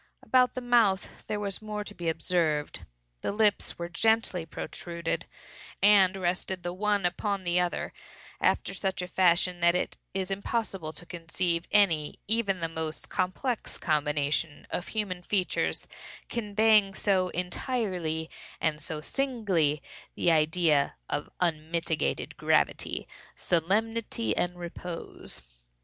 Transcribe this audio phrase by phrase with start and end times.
[0.23, 2.87] About the mouth there was more to be observed.
[3.21, 5.27] The lips were gently protruded,
[5.79, 7.93] and rested the one upon the other,
[8.39, 13.77] after such a fashion that it is impossible to conceive any, even the most complex,
[13.77, 15.87] combination of human features,
[16.29, 18.27] conveying so entirely,
[18.59, 19.83] and so singly,
[20.15, 25.43] the idea of unmitigated gravity, solemnity and repose.